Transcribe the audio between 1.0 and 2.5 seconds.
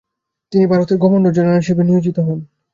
Governor-general হিসাবে নিয়োজিত হন।